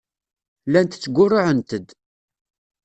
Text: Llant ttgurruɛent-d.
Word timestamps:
Llant 0.67 0.91
ttgurruɛent-d. 1.01 1.87